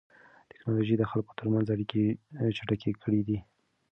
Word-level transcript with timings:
تکنالوژي 0.51 0.95
د 0.97 1.03
خلکو 1.11 1.31
ترمنځ 1.39 1.65
اړیکې 1.75 2.03
چټکې 2.55 2.91
کړې 3.03 3.21
دي. 3.27 3.37